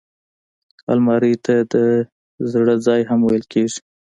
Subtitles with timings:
[0.91, 1.75] الماري ته د
[2.51, 3.79] زړه ځای هم ویل کېږي